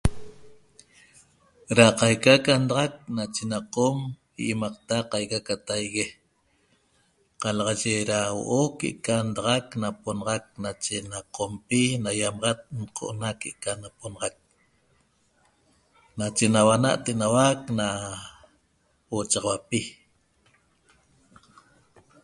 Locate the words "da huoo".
8.11-8.67